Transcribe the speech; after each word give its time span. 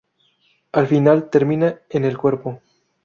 Al 0.71 0.87
final 0.87 1.29
termina 1.29 1.79
en 1.91 2.05
el 2.05 2.17
cuerpo. 2.17 2.59